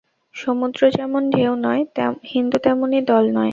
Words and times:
সমুদ্র 0.35 0.81
যেমন 0.97 1.21
ঢেউ 1.29 1.53
নয়, 1.65 1.83
হিন্দু 2.23 2.57
তেমনি 2.63 2.99
দল 3.01 3.25
নয়। 3.33 3.49